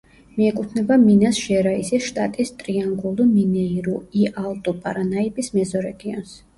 [0.35, 6.39] მიეკუთვნება მინას-ჟერაისის შტატის ტრიანგულუ-მინეირუ-ი-ალტუ-პარანაიბის მეზორეგიონს.